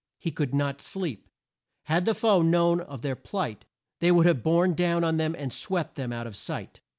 [0.17, 1.27] He could not sleep.
[1.83, 3.65] Had the foe known of their plight,
[3.99, 6.79] they would have borne down on them and swept them out of sight.